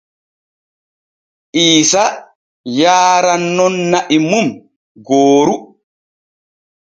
Iisa 1.65 2.03
yaaran 2.79 3.43
nun 3.55 3.75
na’i 3.91 4.17
mum 4.29 4.47
gooru. 5.07 5.55